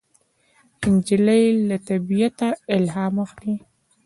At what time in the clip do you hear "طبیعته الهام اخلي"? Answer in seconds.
1.87-3.55